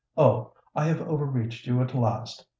Oh! 0.17 0.53
I 0.73 0.85
have 0.85 1.03
overreached 1.07 1.67
you 1.67 1.79
at 1.83 1.93
last! 1.93 2.47